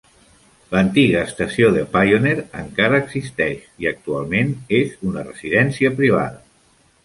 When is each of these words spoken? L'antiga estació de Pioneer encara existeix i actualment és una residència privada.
L'antiga 0.69 1.19
estació 1.25 1.69
de 1.75 1.83
Pioneer 1.97 2.33
encara 2.63 3.01
existeix 3.03 3.69
i 3.85 3.93
actualment 3.93 4.57
és 4.81 4.99
una 5.11 5.29
residència 5.33 5.97
privada. 6.05 6.45